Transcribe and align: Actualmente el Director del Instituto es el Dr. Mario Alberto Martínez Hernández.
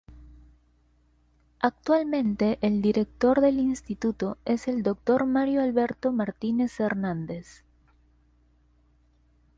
Actualmente 1.59 2.57
el 2.63 2.81
Director 2.81 3.39
del 3.39 3.59
Instituto 3.59 4.39
es 4.45 4.67
el 4.67 4.81
Dr. 4.81 5.27
Mario 5.27 5.61
Alberto 5.61 6.11
Martínez 6.11 6.79
Hernández. 6.79 7.63